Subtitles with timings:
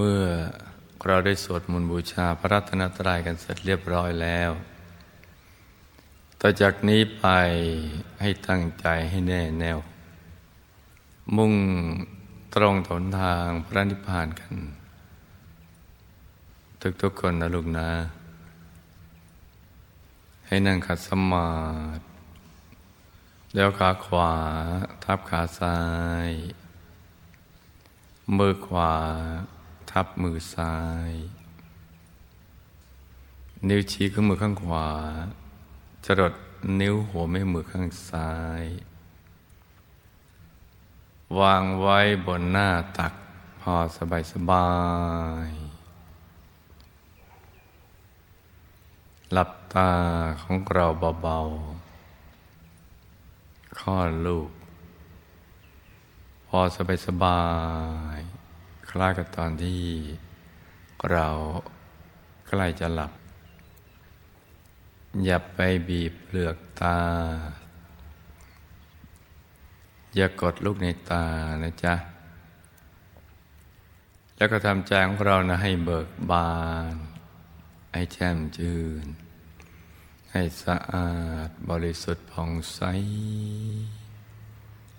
[0.00, 0.24] เมื่อ
[1.06, 4.50] เราได้สวดมนต์บูชาพระรัตนตรัยกันเสร็จเรียบร้อยแล้ว
[6.40, 7.26] ต่อจากนี้ไป
[8.20, 9.78] ให้ตั้งใจให้แน่แน่ว
[11.36, 11.54] มุ่ง
[12.54, 14.54] ตรงถนทางพระนิพพานกัน
[17.02, 17.90] ทุกๆคนนะลูกนะ
[20.46, 21.50] ให้นั่งขัดสมา
[21.98, 22.02] ธิ
[23.54, 24.32] แล้วขาขวา
[25.04, 25.78] ทับขาซ้า
[26.28, 26.30] ย
[28.36, 28.94] มือขวา
[29.90, 30.76] ทับมือซ้า
[31.10, 31.12] ย
[33.68, 34.90] นิ้วชี้ข้างมือข้างขวา
[36.04, 36.34] จรด
[36.80, 38.64] นิ้วหัวแม่มือข้างซ้าย
[41.38, 43.14] วางไว้บนหน้าตัก
[43.60, 44.68] พอสบายสบา
[45.46, 45.50] ย
[49.32, 49.90] หลับตา
[50.42, 50.86] ของเรา
[51.22, 54.50] เบาๆคลอลูก
[56.46, 57.42] พอสบายสบา
[58.18, 58.18] ย
[58.90, 59.82] คล้ายกับตอนที่
[61.10, 61.28] เรา
[62.48, 63.12] ใกล้จะหลับ
[65.24, 65.58] อย่าไป
[65.88, 66.98] บีบเปลือกตา
[70.16, 71.24] อย่ากดลูกในตา
[71.62, 71.94] นะจ๊ะ
[74.36, 76.52] แล้วก็ทำใจของเรานะให้เบิกบา
[76.92, 76.94] น
[77.92, 79.06] ให้แจ่มชื่น
[80.32, 81.10] ให้สะอา
[81.46, 82.80] ดบริสุทธิ์ผ่องใส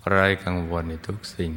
[0.08, 1.52] ไร้กังวลในทุกสิ่ง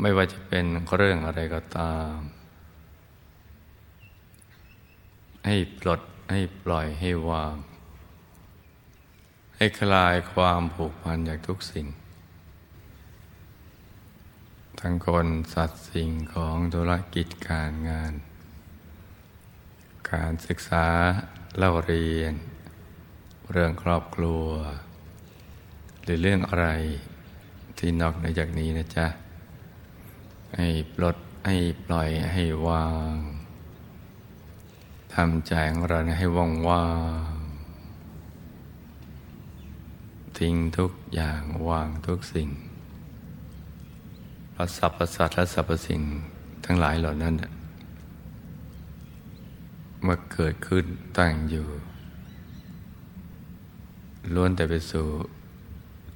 [0.00, 0.64] ไม่ว่าจะเป็น
[0.96, 2.14] เรื่องอะไรก็ตาม
[5.46, 6.00] ให้ปลด
[6.32, 7.56] ให้ปล่อยให้วาง
[9.56, 11.86] ให้คลายความผูกพันจากทุกสิ่ง
[14.80, 18.12] ทั้งคนสัตว์สิ่งของธุรกิจการงาน
[20.12, 20.86] การศึกษา
[21.56, 22.34] เล่าเรียน
[23.52, 24.46] เรื่องครอบครัว
[26.02, 26.68] หรือเรื่องอะไร
[27.78, 29.06] ที่นอกเหนือจากนี้นะจ๊ะ
[30.56, 33.14] ให้ปลดให้ปล่อยให้วาง
[35.14, 36.86] ทำใจของเราให้ว่างว่า
[37.32, 37.36] ง
[40.38, 42.48] ทิ้งทุกอย่างวางทุกสิ่ง
[44.54, 46.02] พระสัพพสัตและสรรพสิ่ง
[46.64, 47.34] ทั้งหลายเหล่านั้น
[50.02, 50.84] เมื่อเกิดขึ้น
[51.18, 51.66] ตั้งอยู่
[54.34, 55.06] ล้วนแต่ไปสู่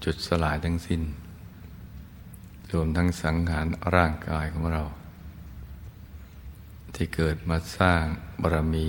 [0.04, 1.00] จุดสลายทั้งสิ้น
[2.72, 4.82] รวมทั้งสังขารร่างกายของเรา
[6.94, 8.04] ที่เกิดมาสร้าง
[8.42, 8.88] บารมี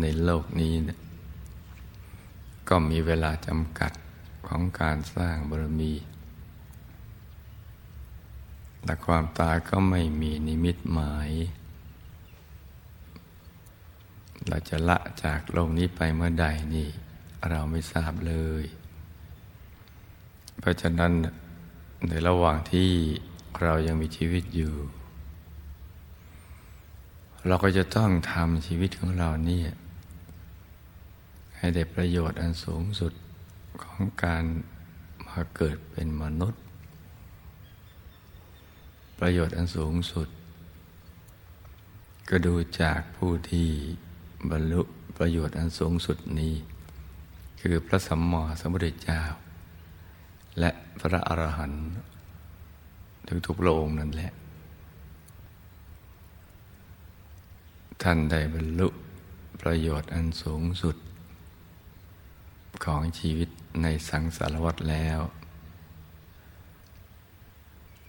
[0.00, 0.98] ในโลกนี้นะ
[2.68, 3.92] ก็มีเวลาจำกัด
[4.48, 5.92] ของการสร้างบารมี
[8.84, 11.30] และความตายก็ไม่มีนิมิตหมาย
[14.48, 16.88] เราจะละจากโลกนี้ไปเมื่อใดนี่
[17.50, 18.64] เราไม่ทราบเลย
[20.58, 21.12] เพราะฉะนั้น
[22.08, 22.90] ในระหว่างที่
[23.62, 24.74] เรายังมีชีวิตอยู่
[27.46, 29.68] เราก็จะต้องทำชีวิตของเราเนี่ย
[31.56, 33.12] ให้ได้ประโยชน์อันสูงสุด
[33.82, 34.44] ของการ
[35.26, 36.62] มาเกิดเป็นมนุษย์
[39.18, 40.28] ประโยชน์อันสูงสุด
[42.28, 43.68] ก็ดูจากผู้ที่
[44.50, 44.82] บรรลุ
[45.18, 46.54] ประโยชน์อันสูงสุดนี้
[47.60, 49.22] คือพระสัมมาสัมพุทธเจ้า
[50.60, 51.84] และพระอรหันต์
[53.46, 54.32] ทุกๆพระองนั่นแหละ
[58.02, 58.88] ท่านได้บรรลุ
[59.62, 60.96] ประโยชน์อันสูงสุด
[62.84, 63.48] ของชีวิต
[63.82, 65.20] ในสังสารวัฏแล้ว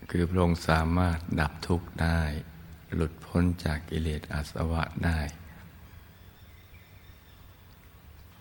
[0.09, 2.21] คือพระองค์สามารถดับทุกข์ได้
[2.95, 5.19] หลุดพ้นจากกิเลสอาสวะได้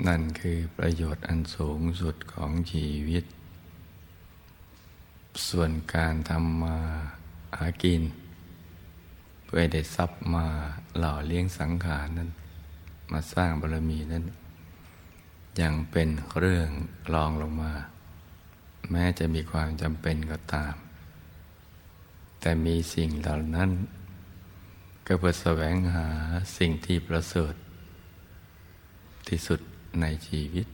[0.06, 3.24] นั่นคือประโยชน์อันสูงสุดของชีวิต
[5.48, 6.76] ส่วนการทำมา
[7.58, 8.02] หากิน
[9.44, 10.46] เพื่อได้ทรัพย์มา
[10.98, 12.30] หล่อเลี้ยงสังขารนั้น
[13.12, 14.24] มาสร้างบารมีนั้น
[15.60, 16.08] ยังเป็น
[16.38, 16.68] เรื่อง
[17.14, 17.72] รองลงมา
[18.90, 20.74] แม้จะมีความจำเป็นก็ตาม
[22.40, 23.70] แต่มีสิ่งเหล่านั้น
[25.06, 26.08] ก็เพื่อแสวงหา
[26.58, 27.54] สิ่งที่ประเสริฐ
[29.28, 29.60] ที่สุด
[30.00, 30.66] ในชีวิต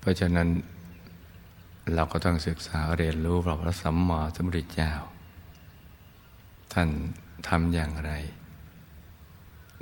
[0.00, 0.48] เพราะฉะนั้น
[1.94, 4.92] เราก็ต้องศึกษาเรียนรู้พระสัมมาสัมพุทธเจ้า
[6.72, 6.88] ท่าน
[7.48, 8.12] ทำอย่างไร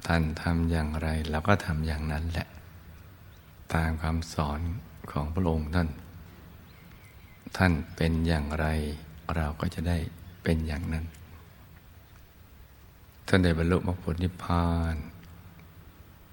[0.07, 2.47] ท่านทำอย่างไรเราก็ทำอย่างนั้นแหละ
[3.75, 4.61] ตามคำสอน
[5.11, 5.89] ของพระองค์ท่าน
[7.57, 8.67] ท่านเป็นอย่างไร
[9.37, 9.99] เราก็จะได้
[10.43, 11.05] เป็นอย่างนั้น
[13.29, 14.95] ท่านได้บรรลุมรรคผลนิพพาน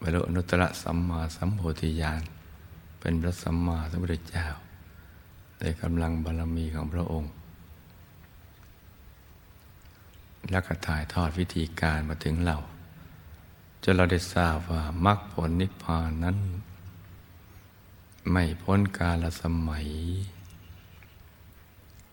[0.02, 2.22] บรรลุอนุตตรสัมมาสัมโพธิญาณ
[3.00, 4.48] เป็นพระสัมมาสัมพุทธเจ้า
[5.62, 7.32] ในกำลังบารมีของพระองค์
[10.52, 12.58] แล้วก็ถ่ายทอดวิธีการมาถึงเรา
[13.84, 16.38] จนเราได้ทราบว่ามรรคผลนิพพานนั้น
[18.32, 19.88] ไม่พ้นกาลสมัย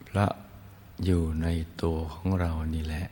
[0.09, 0.27] พระ
[1.05, 1.47] อยู่ใน
[1.83, 3.07] ตัวของเรานี่แหละ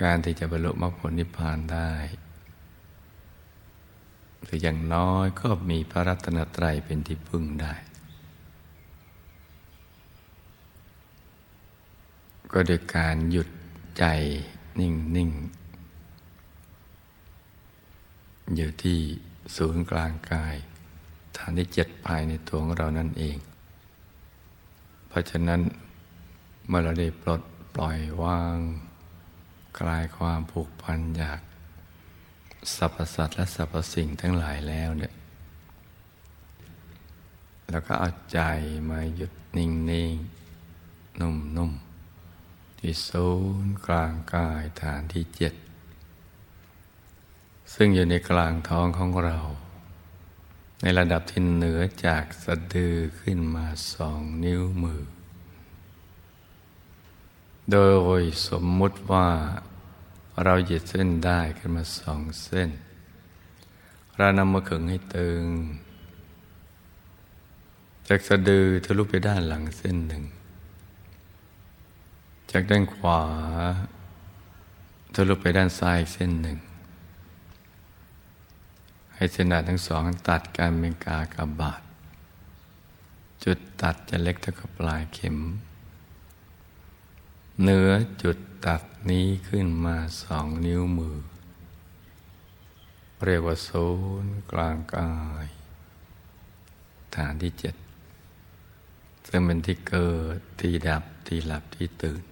[0.00, 1.90] การที่จะบรรลุมรรคผลนิพพานได้
[4.42, 7.74] หรืออย่างน้อยก็มีพระรัตนตรัยเป็นที่พึ่งได้
[12.52, 13.48] ก็โดยการหยุด
[13.98, 14.04] ใจ
[14.78, 15.30] นิ่งนิ่ง
[18.56, 18.98] อยู่ที่
[19.56, 20.56] ศูนย์กลางกาย
[21.36, 23.36] ฐานที่เจ็ดภายในตัวของเรานั่นเอง
[25.08, 25.60] เพราะฉะนั้น
[26.66, 27.42] เมื่อเราได้ปลด
[27.76, 28.56] ปล่อยวาง
[29.78, 31.40] คลายความผูกพันอยาก
[32.74, 35.12] สรรพสัตว์และสรรพสิ่งทั้งหลายแล้วเนี่ย
[37.70, 38.40] แล้วก็เอาใจ
[38.90, 40.14] มาหยุดนิ่งนิ่ง
[41.20, 41.72] นุ่มนุ่ม
[42.78, 43.28] ที่ศู
[43.64, 45.54] นย์กลางกายฐานที่เจ็ด
[47.74, 49.38] ซึ่งอยู่ในกลางท้องของเรา
[50.82, 55.02] ในระดับที่เหนือจากสะดือขึ้นมาสองนิ้วมือ
[57.72, 57.78] โด
[58.20, 59.28] ยสมมุติว่า
[60.44, 62.70] เราหยิดเส้นได้ขึ้นมาสองเส้น
[64.16, 65.44] เรานำมาขึงให้ตึง
[68.08, 70.24] จากสะดือทะลุไปด้านหลังเส้นหนึ่ง
[72.50, 73.20] จากด้านขวา
[75.14, 76.58] ทะลุไปด้านซ้ายเส้นหนึ่ง
[79.14, 81.82] ให้เส้นหนาทั้งสองตัดกันเป็นกากบาท
[83.44, 85.36] จุดตัดจะเล็กเท่ากับปลายเข็ม
[87.62, 87.90] เหนือ
[88.22, 88.36] จุด
[88.66, 91.18] ตัด นี้ขึ้นมาสองนิ้วมือ
[93.24, 93.86] เรียกว่าศู
[94.24, 95.12] นย์กลางกา
[95.44, 95.46] ย
[97.16, 97.74] ฐานที่เจ็ด
[99.28, 102.22] ซึ่งเป็นที่เกิดที่ดับที่หลับที่ตื่น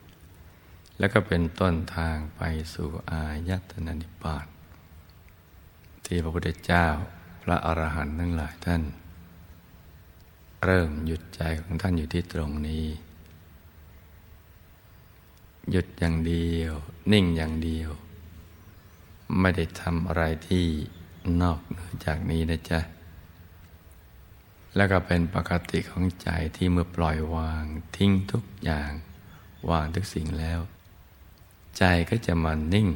[0.98, 2.42] แล้วก็เป็นต้นทางไป
[2.74, 4.46] สู่อายตนะนิพพาน
[6.04, 6.86] ที่พระพุทธเจ้า
[7.42, 8.82] พระอรหันต์ทั้งหลายท่าน
[10.64, 12.84] เริ่มหยุดใจของท่านอยู่ที่ตรงนี้
[15.70, 16.72] หยุดอย่างเดียว
[17.12, 17.90] นิ่งอย่างเดียว
[19.40, 20.66] ไม่ได้ทำอะไรที่
[21.42, 22.80] นอกเหนือจากนี้นะจ๊ะ
[24.76, 27.64] แล้วก็เป็นปกติของใจที่เมื่อปล่อยวาง
[27.96, 28.92] ทิ้งทุกอย่าง
[29.70, 30.60] วางทุกสิ่งแล้ว
[31.78, 32.88] ใจก็จะมานิ่ง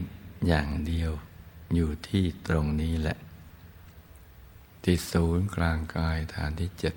[0.47, 1.13] อย่างเดียว
[1.75, 3.19] อยู่ที่ตรงนี้แหละ
[4.83, 6.95] ที่ศูนย์กลางกายฐานที่เจ็ด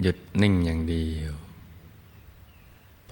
[0.00, 1.32] หยุดนิ่งอย่างเดียว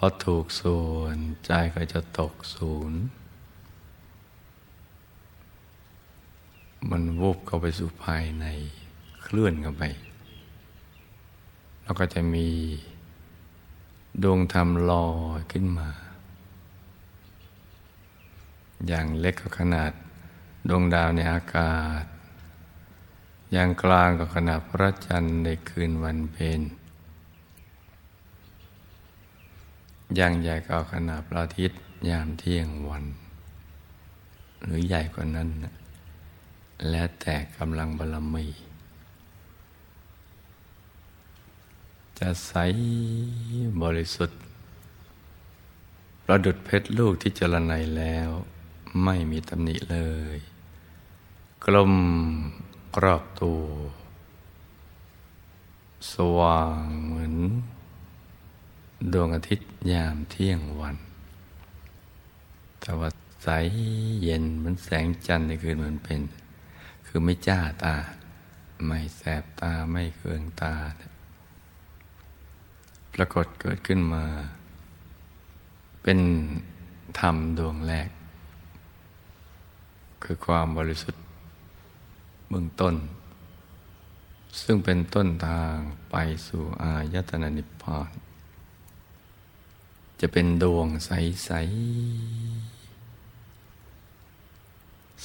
[0.04, 3.00] อถูกส่วนใจก็จะตกศูนย์
[6.90, 8.46] มันวูบเข้าไปสู่ภายใน
[9.22, 9.84] เคลื่อนเข้าไป
[11.82, 12.49] แล้วก็จะมี
[14.22, 15.08] ดวงธรรมลอ
[15.38, 15.88] ยขึ้นมา
[18.87, 19.93] อย่างเล็กก็ขนาด
[20.69, 22.04] ดวงดาวในอากาศ
[23.52, 26.60] อย่างกลางก็ขนาดพระจันทร์ในคืนวันเพ็ญ
[30.01, 33.05] อ ย่างใหญ่ก็ขนาดพระอาทิตย์ยามเที่ยงวัน
[34.62, 35.49] หรือใหญ่กว่านั้น
[36.88, 38.47] และแต่กำลังบารมี
[42.19, 42.52] จะใส
[43.83, 44.40] บริสุทธิ์
[46.25, 48.28] ประดุดเพชรลูกที่เจรไนแล้ว
[49.04, 49.99] ไม่มีตำหนิเล
[50.37, 50.38] ย
[51.64, 51.95] กลม
[52.97, 53.62] กรอบตัว
[56.12, 57.35] สว่างเหมือน
[59.12, 60.97] ดวงอาทิตย์ยามเที่ยงวัน
[62.80, 63.09] แต่ว่า
[63.42, 63.49] ใส
[64.23, 66.21] เย็นเหมือนแสงจันทร์ในคืนเหมือนเป็น
[67.06, 67.94] คือไม่จ้าตา
[68.87, 70.75] ไม่แสบตาไม่เคืองตา
[73.12, 74.25] ปรากฏเกิดขึ้นมา
[76.02, 76.18] เป็น
[77.18, 78.09] ธรรมดวงแรก
[80.23, 81.23] คือความบริสุทธิ์
[82.49, 82.94] เบื้องต้น
[84.62, 85.76] ซึ่งเป็นต้นทาง
[86.11, 86.16] ไป
[86.47, 88.11] สู่อายตนะนิพพาน
[90.25, 91.11] จะเป็นดวงใส
[91.45, 91.50] ใส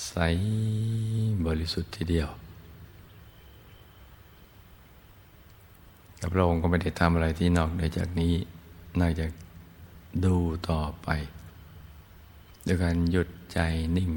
[0.08, 0.16] ใส
[1.46, 2.30] บริสุทธิ์ทีเดียว
[6.34, 8.34] พระองค์ก็ไม่ได้ทำอะไรที่นอกเหนือจากนี้
[9.00, 9.32] นอกจาก
[10.26, 10.36] ดู
[10.70, 11.08] ต่อไป
[12.66, 13.60] ด้วยการหยุดใจ
[13.96, 14.10] นิ่ง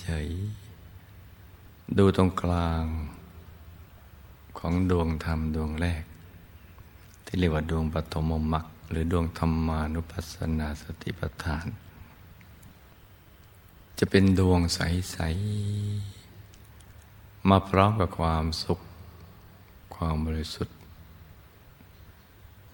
[0.00, 2.84] เฉยๆดูตรงกลาง
[4.58, 6.02] ของดวงธรรมดวงแรก
[7.24, 11.66] ที่เรียกว่าดวงปฐมมรรค หรือดวงธรรมานุปัสสนาสติปัฏฐาน
[13.98, 15.18] จะเป็นดวงใส
[16.54, 18.80] ๆ มาพร้อมกับความสุข
[19.94, 20.76] ความบริสุทธิ์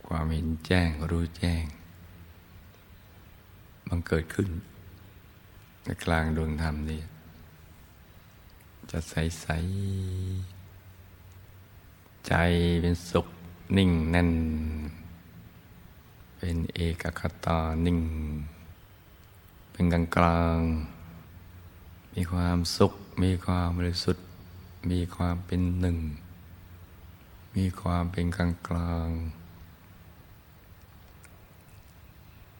[0.06, 1.64] ความเห็นแจ้งรู้แจ้ง
[3.88, 4.49] บังเกิดขึ้น
[5.85, 7.00] ในกลางดวงธรรมนี่
[8.90, 9.47] จะใสใส
[12.26, 12.35] ใจ
[12.80, 13.26] เป็นสุข
[13.76, 14.30] นิ่งแน่น
[16.46, 18.00] เป็นเอกคตานิ่ง
[19.72, 20.60] เป็นกลางกลาง
[22.14, 24.26] มีความสุข มีความบริสุทธิ์
[24.90, 25.98] มีความเป็นหนึ่ง
[27.56, 29.08] มีความเป็นกลางกลาง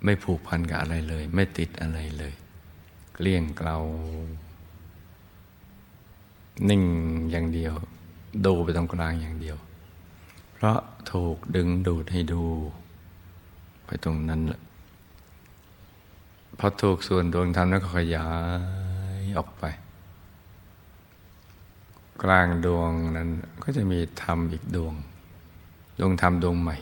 [0.05, 2.35] ไม่ผูกพันกับอะไรเลย ไม่ติดอะไรเลย
[3.15, 3.79] เกลี้ยงเกลา
[6.69, 6.83] นิ่ง
[7.31, 7.75] อย่างเดียว
[8.45, 9.57] ดูไปตรงกลางอย่างเดียว
[10.55, 10.79] เพราะ
[11.11, 12.45] ถูกดึงดูดให้ดู
[14.05, 14.61] ตรงนั้นแหละ
[16.59, 18.29] พอถูกส่วนดวงธรรมนั้นก็ขยา
[19.21, 19.65] ยออกไป
[22.23, 23.31] กลางดวงนั้น
[23.63, 24.95] ก็จะมีธรรมอีกดวง
[25.99, 26.77] ดวงธรรมดวงใหม่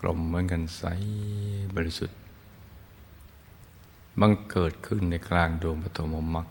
[0.00, 0.82] กลมเหมือนกันใส
[1.74, 2.18] บริสุทธิ์
[4.20, 6.46] บังเกิดขึ้นในกลางดวงปฐมมรรค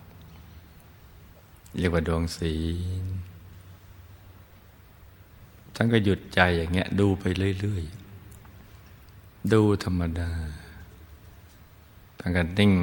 [1.77, 2.55] เรียกว่าดวงศี
[3.03, 3.05] ล
[5.75, 7.23] ท่านก็หยุดใจอย่างเงี้ยดูไป
[7.61, 8.06] เรื่อย ๆ
[9.53, 10.29] ดูธรรมดา
[12.19, 12.73] ท่านก็นิ่ง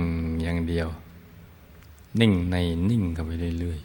[0.42, 0.88] อย่างเดียว
[2.20, 2.56] นิ่งใน
[2.90, 3.30] นิ่งเข้าไป
[3.60, 3.80] เรื่อย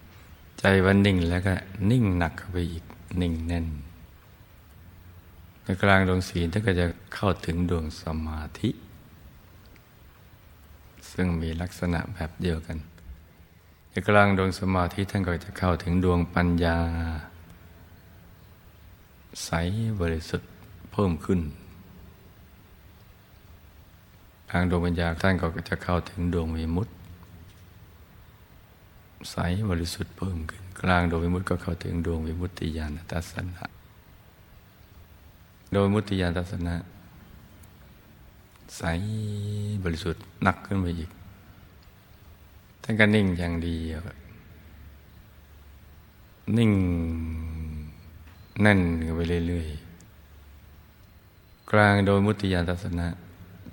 [0.00, 1.54] ๆ ใจวันนิ่งแล้วก็
[1.90, 2.84] นิ่งหนักเข้าไปอีก
[3.20, 3.66] นิ่งแน่น
[5.62, 8.70] ในกลางดวงศีลท่านก็จะเข้าถึงดวงสมาธิ
[11.12, 12.78] ซึ่งมีลักษณะแบบเดียวกัน
[13.90, 16.78] ในกลางดวงสมาธิท่านก็จะเข้าถึงดวงปัญญา
[19.44, 19.50] ใส
[20.00, 20.50] บริสุทธิ์
[20.92, 21.40] เพิ่มขึ้น
[24.50, 26.92] ทางดวงปัญญาท่านก็จะเข้าถึงดวงวิมุตติ
[29.30, 29.36] ใส
[29.70, 33.64] บริสุทธิ์เพิ่มขึ้น กลางดวงวิมุตติก็เข้าถึงดวงวิมุตติญาณทัศนะ
[35.72, 36.74] โดยมุตติญาณทัศนะ
[38.76, 38.82] ใส
[39.84, 41.10] บริสุทธิ์หนักขึ้นไปอีก
[42.82, 44.00] ท่านก็นิ่งอย่างเดียว
[46.56, 46.72] นิ่ง
[48.62, 48.80] แน่น
[49.16, 53.06] ไปเรื่อยๆ กลางโดยมุติยานทัศนะ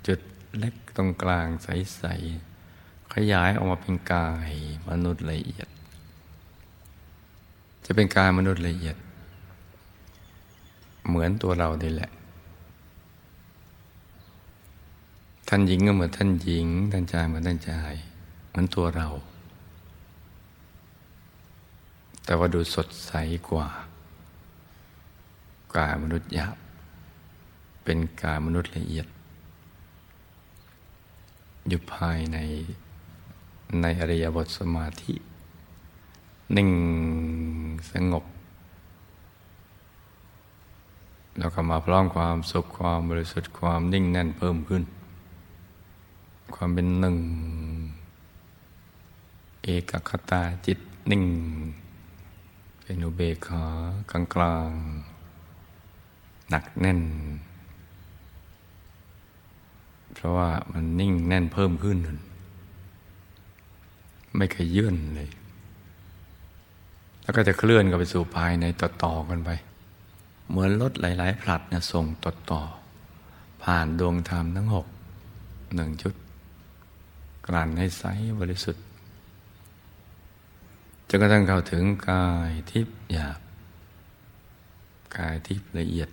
[0.06, 0.20] จุด
[0.58, 2.04] เล็กตรงกลางใส
[2.58, 4.50] ๆ ขยายออกมาเป็นกาย
[4.88, 5.68] มนุษย์ละเอียด
[7.84, 8.96] จะเป็นกายมนุษย์ละเอียด
[11.06, 12.10] เหมือนตัวเรานี่แหละ
[15.48, 17.94] ท่านหญิงก็เหมือนท่านหญิง ท่านชายเหมือนท่านชาย
[18.48, 19.08] เหมือนตัวเรา
[22.24, 23.12] แต่ว่าดูสดใส
[23.48, 23.66] กว่า
[25.76, 26.56] กายมนุษย์หยาบ
[27.84, 29.06] เป็นกายมนุษย์ละเอียด
[31.68, 32.38] อยู่ภายใน
[33.80, 35.14] ในอริยบทสมาธิ
[36.56, 36.70] นิ่ง
[37.92, 38.24] สงบ
[41.38, 44.82] แล้วก็มาพร้อมความสุขความบริสุทธิ์ความนิ่งแน่นเพิ่มขึ้น
[46.54, 47.18] ความเป็นหนึ่ง
[49.62, 50.78] เอกคตาจิต
[51.10, 51.24] นิ่ง
[52.82, 53.64] เป็นอุเบกขา
[54.10, 54.70] กลางกลาง
[56.50, 57.00] หนักแน่น
[60.16, 61.98] เพราะว่ามันนิ่งแน่นเพิ่มขึ้น
[64.36, 65.30] ไม่เคยยื่นเลย
[67.22, 69.50] แล้วก็จะเคลื่อนกันไปสู่ภายในต่อๆกันไป
[70.48, 72.04] เหมือนรถหลาย ๆ ผลัดเนี่ยส่ง
[72.50, 74.86] ต่อๆผ่านดวงธรรมทั้งหก
[75.74, 76.14] หนึ่งชุด
[77.46, 78.04] กลั่นให้ใส
[78.40, 78.84] บริสุทธิ์
[81.08, 83.40] จนกระทั่งเข้าถึงกายทิพย์หยาบ
[85.16, 86.08] กายทิพย์ละเอียด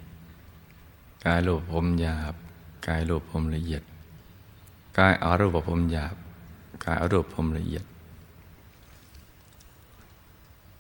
[1.26, 2.36] กายรูปพมหยาบ
[2.88, 3.84] กายรูปพมละเอียด
[4.98, 6.16] กายอารูปพรมหยาบ
[6.86, 7.86] กายอารูปพรมละเอียด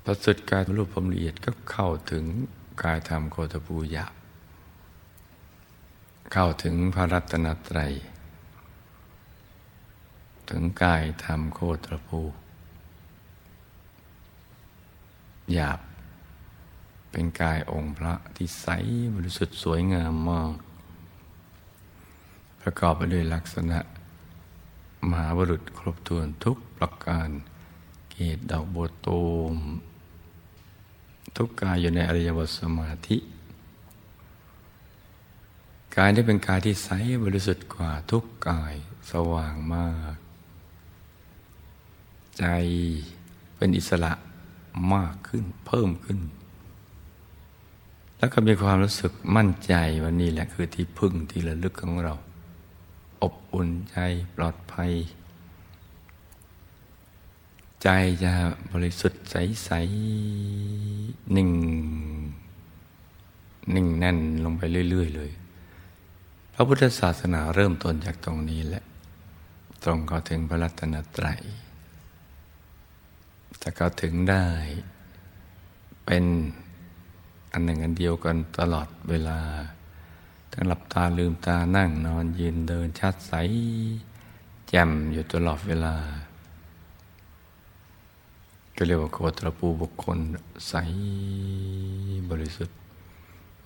[0.04, 2.26] พอสุดกายรูปพรมละเอียดก็เข้าถึง
[2.84, 4.14] กายธรรมโคตภูหยาบ
[6.34, 7.94] เข้าถึงพระรัตนตรัย
[10.50, 12.20] ถึงกายธรรมโคตรภู
[15.54, 15.80] หยาบ
[17.12, 18.68] เป็นกายองค์พระที่ใส
[19.16, 20.54] บริสุทธิ์สวยงามมาก
[22.62, 23.80] ประกอบไปด้วยลักษณะ
[25.10, 27.30] มหาบุรุษครบถ้วนทุกประการ
[28.12, 29.56] เกตดอกบัวตูม
[31.38, 33.18] ทุกกายอยู่ในอริยบทสมาธิ
[35.96, 36.90] กายที่เป็นกายที่ใส
[37.24, 38.76] บริสุทธิ์กว่าทุกกาย
[39.12, 40.18] สว่างมาก
[42.38, 42.46] ใจ
[43.56, 44.14] เป็นอิสระ
[44.94, 46.20] มากขึ้นเพิ่มขึ้น
[48.18, 52.16] แล้วก็มีความรู้สึกมั่นใจว่านี่แหละคือที่พึ่งที่ระลึกของเรา
[53.24, 53.98] อบอุ่นใจ
[54.36, 54.92] ปลอดภัย
[57.84, 57.90] ใจ
[58.24, 58.32] จะ
[58.72, 61.52] บริสุทธิ์ใสๆนิ่ง
[63.72, 65.32] หนิ่งแน่นลงไปเรื่อย ๆ เลย
[66.54, 68.84] พระพุทธศาสนาเริ่มต้นจากตรงนี้แหละ
[69.84, 71.42] ตรงเข้าถึงพระรัตนตรัย
[73.62, 74.46] ถ้าเข้าถึงได้
[76.06, 76.26] เป็น
[77.52, 79.40] อันหนึ่งอันเดียวกันตลอดเวลา
[80.54, 83.34] ทั้งหลับตาลืมตานั่งนอนยืนเดินชัดใส
[84.68, 85.96] แจ่มอยู่ตลอดเวลา
[88.76, 90.18] ก็เรียกว่าโคตรปูบุคคล
[90.70, 90.74] ใส
[92.30, 92.78] บริสุทธิ์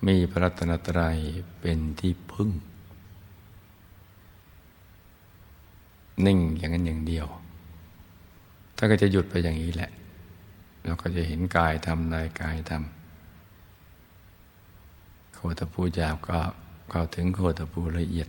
[0.06, 1.18] มีพระรัตนตรัย
[1.60, 2.50] เป็นที่พึ่ง
[6.26, 7.26] นิ่งอย่างนั้นอย่างเดียว
[8.76, 9.90] ถ้าก็จะหยุดไปอย่างนี้แหละ
[10.84, 16.38] เราก็จะเห็นกายทำนายกายทำโคตภูหยาบก็
[16.90, 18.28] เข้าถึงโคตภูละเอียด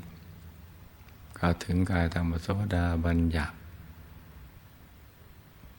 [1.36, 3.56] เข้าถึงกายธรรมโสดาบัญญัติ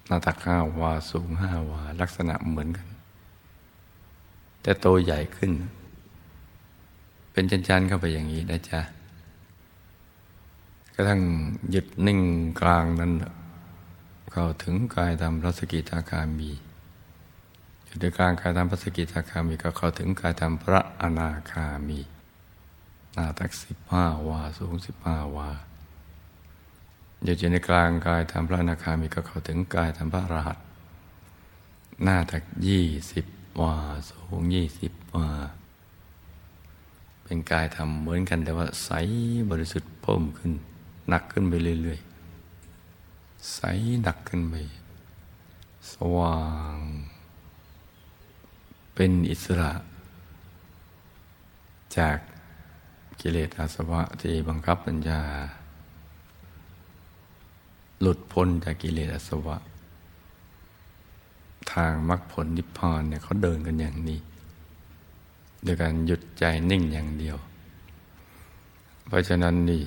[0.07, 2.89] หน้าตักห้าวาสูงห้าวา ลักษณะเหมือนกัน
[4.63, 5.53] แต่โตใหญ่ขึ้น
[7.33, 8.81] เป็นชั้นๆเข้าไปอย่างนี้นะจ๊ะ
[10.95, 11.21] กระทั่ง
[11.71, 12.21] หยุดนิ่ง
[12.61, 13.13] กลางนั้น
[14.33, 16.51] เข้าถึงกายธรรมพระสกิทาคามี
[17.85, 22.01] อยู่ในกลางกายธรรมพระสกิทาคามีก็เข้าถึงกายธรรมพระอนาคามี
[23.15, 25.49] หน้าตักสิบห้าวา สูงสิบห้าวา
[27.25, 30.59] อยู่ในกลางกายธรรมพระอนาคามีก็เข้าถึงกายธรรมพระรหัส
[32.03, 33.27] หน้าตักยี่สิบ
[33.61, 33.77] วา
[34.11, 35.29] สูงยี่สิบวา
[37.25, 38.91] เป็นกายธรรมเหมือนกันแต่ว่าใส
[39.51, 40.53] บริสุทธิ์เพิ่มขึ้น
[41.09, 43.61] หนักขึ้นไปเรื่อยๆ ใส
[44.03, 44.55] หนักขึ้นไป
[45.93, 46.41] สว่า
[46.75, 46.79] ง
[48.95, 49.73] เป็นอิสระ
[51.97, 52.19] จาก
[53.21, 55.21] กิเลสอาสวะที่บังคับปัญญา
[58.01, 59.57] หลุดพ้นจากกิเลสอาสวะ
[61.73, 64.21] ทางมรรคผลนิพพานเนี่ยเขาเดินกันอย่างนี้
[65.63, 67.37] โดยการหยุดใจนิ่งอย่างเดียว
[69.07, 69.83] เพราะฉะนั้นนี่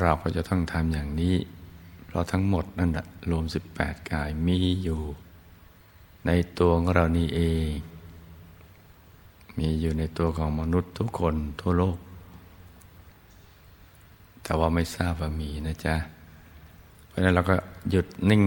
[0.00, 1.36] เราก็จะต้องทำอย่างนี้
[2.06, 3.44] เพราะทั้งหมดนั่นแหละรวม
[3.76, 5.02] 18 กายมีอยู่
[6.26, 7.68] ในตัวของเรานี่เอง
[9.58, 11.98] มีอยู่ในตัวของมนุษย์ทุกคนทั่วโลก
[14.42, 15.96] แต่ว่าไม่ทราบว่ามีนะจ๊ะ
[17.06, 17.56] เพราะนั้นเราก็
[17.90, 18.44] หยุดนิ่ง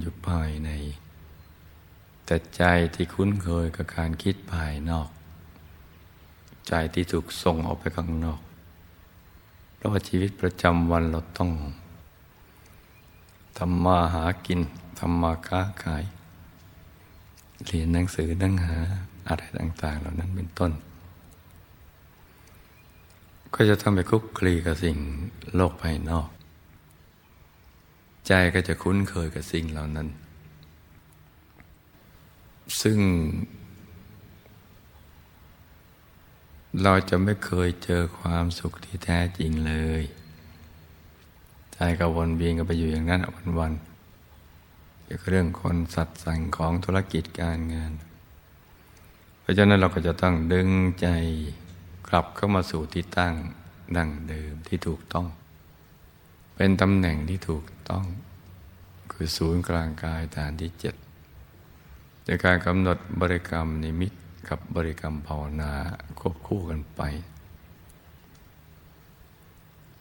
[0.00, 0.70] อยู่ภายใน
[2.24, 2.62] แต่ใจ
[2.94, 5.08] ที่คุ้นเคยกับการคิดภายนอก
[6.68, 8.40] ใจที่ถูกส่งออกไปข้างนอก
[9.76, 11.50] เพราะว่าชีวิตประจำวันเราต้อง
[13.58, 14.60] ทำมาหากิน
[14.98, 16.04] ทำมาค้าขาย
[17.66, 18.78] เรียนหนังสือนั่งหา
[19.30, 20.72] อะไรต่าง ๆ เหล่านั้นเป็นต้น
[23.54, 24.96] ก็จะต้องไปคุกคลีกับสิ่ง
[25.54, 26.28] โลกภายนอก
[28.26, 30.08] ใจก็จะคุ้นเคยกับสิ่งเหล่านั้น
[32.82, 32.98] ซึ่ง
[36.82, 40.02] เราจะไม่เคยเจอความสุขที่แท้จริงเลย
[41.72, 43.72] ใจก็วนเวียนกันไปอยู่อย่างนั้นวันวัน
[45.04, 47.92] เกี่ยวกับเรื่องคนสัตว์สั่งของธุรกิจการงาน
[49.50, 50.68] ราะฉะนั้นเราก็จะต้องดึง
[51.00, 51.08] ใจ
[52.08, 53.34] กลับเข้ามาสู่ที่ตั้ง
[53.96, 55.26] ดั้งเดิมที่ถูกต้อง
[56.54, 58.04] เป็นตำแหน่งที่ถูกต้อง
[59.12, 60.94] คือศูนย์กลางกายฐานที่เจ็ด
[62.24, 64.12] ในการกำหนดบริกรรมนิมิต
[64.48, 65.72] กับบริกรรมภาวนา
[66.20, 67.00] ควบคู่กันไป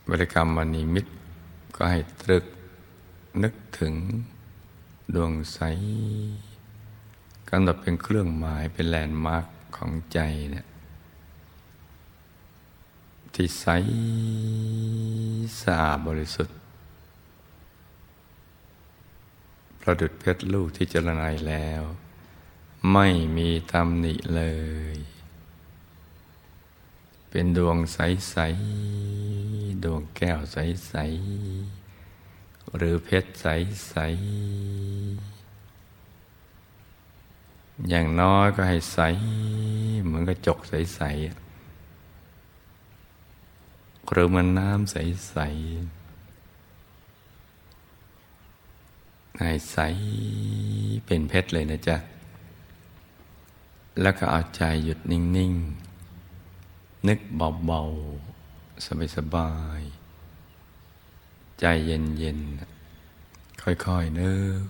[0.09, 1.05] บริกรรมมณีมิต
[1.75, 2.45] ก็ให้ตรึก
[3.43, 3.93] นึกถึง
[5.15, 5.59] ดวงใส
[7.49, 10.19] กำหนดเป็นเครื่องหมายเป็นแลนด์มาร์กของใจ
[10.51, 10.67] เนี่ย
[13.33, 13.65] ที่ใส
[15.61, 16.57] สะอาดบริสุทธิ์
[19.81, 21.83] ประดุดเพชรลูกที่เจรนายแล้ว
[22.93, 23.07] ไม่
[23.37, 24.43] มีตำหนิเล
[24.95, 24.97] ย
[27.29, 35.38] เป็นดวงใสๆดวงแก้วใสๆหรือเพชรใสๆ
[37.87, 38.99] อย่างน้อยก็ให้ใส
[40.03, 41.49] เหมือนกระจกใสๆ
[44.11, 45.47] หรือมันน้ำใสๆ
[49.39, 49.77] ให้ใส
[51.05, 51.97] เป็นเพชรเลยนะจ๊ะ
[54.01, 55.53] แล้วก็เอาใจหยุดนิ่ง
[56.29, 57.81] ๆ นึกเบา
[58.39, 62.39] ๆ สบายๆใจเย็น
[62.99, 64.65] ๆ ค่อย ๆ นึก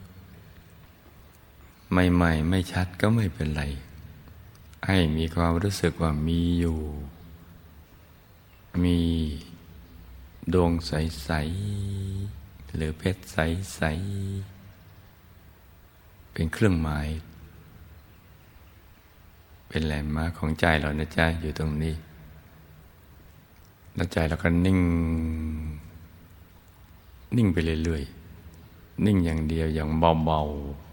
[1.92, 3.64] ใหม่ๆ ไม่ชัดก็ไม่เป็นไร
[4.88, 6.80] ให้มีความรู้สึกว่ามีอยู่
[8.84, 9.00] มี
[10.54, 11.30] ดวงใส
[12.04, 13.82] ๆ หรือเพชรใส
[15.08, 17.08] ๆ เป็นเครื่องหมาย
[19.68, 21.96] เป็นแหล่งมาของใจเรานะจ๊ะอยู่ตรงนี้
[23.96, 24.80] แล้วใจเราก็นิ่ง
[27.38, 29.90] นิ่งไปเรื่อยๆ นิ่งอย่างเดียวอย่าง
[30.26, 30.89] เบา ๆ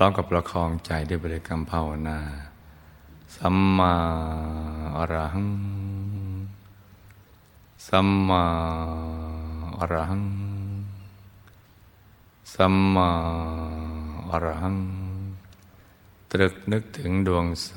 [0.00, 2.18] ร้อมกับประคองใจด้วยบริกรรมภาวนา
[3.36, 3.94] สัมมา
[4.96, 5.50] อรหัง
[7.86, 8.44] สัมมา
[9.78, 10.26] อรหัง
[12.54, 13.10] สัมมา
[14.30, 14.78] อรหัง
[16.30, 17.72] ตรึกนึกถึงดวงใส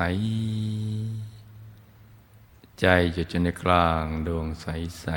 [2.80, 4.66] ใจอยู่ในกลางดวงใส
[5.00, 5.08] ใส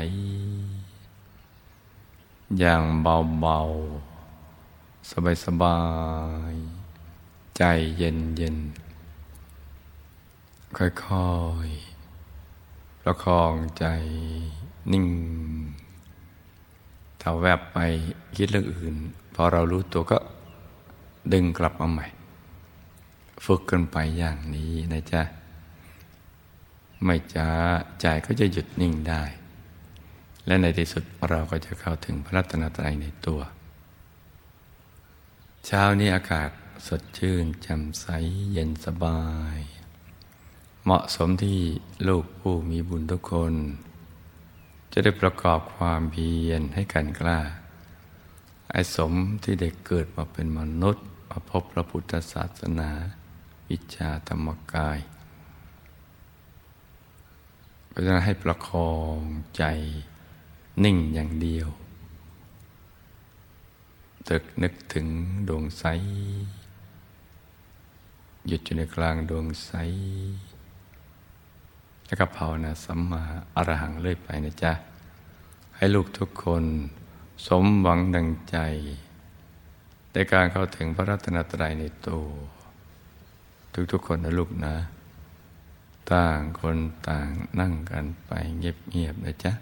[2.59, 5.11] อย่างเบาๆ
[5.45, 5.79] สบา
[6.55, 6.86] ยๆ
[7.59, 7.65] ใจ
[7.97, 8.57] เย็นเย็น
[10.79, 11.31] ค่อ
[11.67, 13.87] ยๆ ประคองใจ
[14.93, 15.07] นิ่ง
[17.21, 17.79] ถ้าแวบไป
[18.37, 18.95] คิดเรื่องอื่น
[19.35, 20.19] พอเรารู้ตัวก็
[21.33, 22.07] ดึงกลับมาใหม่
[23.45, 25.23] ฝึกกันไปอย่างนี้นะจ๊ะ
[27.05, 27.49] ไม่จ้า
[28.01, 29.23] ใจก็จะหยุดนิ่งได้
[30.47, 33.41] และในที่สุดเราก็จะเข้าถึงพระรัตนตรัยในตัว
[35.67, 36.51] เช้านี้อากาศ
[36.87, 38.07] สดชื่นแจ่มใส
[38.53, 39.23] เย็นสบา
[39.57, 39.59] ย
[40.85, 41.61] เหมาะสมที่
[42.09, 43.55] ลูกผู้มีบุญทุกคน
[44.93, 47.41] จะได้ประกอบความเพียรให้กันกล้า
[48.71, 49.13] ไอ้สม
[49.43, 52.91] ที่เด็กเกิดมาเป็นมนุษย์มาพบพระพุทธศาสนา
[53.69, 54.99] วิชาธรรมกาย
[57.93, 59.19] ก็จะให้ประคอง
[59.57, 59.65] ใจ
[60.85, 61.69] นิ่งอย่างเดียว
[64.29, 65.07] ตึกนึกถึง
[65.49, 65.85] ดวงใส
[68.47, 69.73] หยุดอยู่ในกลางดวงใส
[72.07, 73.23] แล้วก็ภาวนาสัมมา
[73.57, 74.73] อรหังเลื่อยไปนะจ๊ะ
[75.77, 76.65] ให้ลูกทุกคน
[77.47, 78.57] สมหวังดังใจ
[80.13, 82.27] ในการเข้าถึงพระรัตนตรัยในตัว
[83.93, 84.75] ทุกๆคนนะลูกนะ
[86.13, 86.77] ต่างคน
[87.09, 87.29] ต่าง
[87.61, 89.53] นั่งกันไปเงียบๆนะจ๊ะ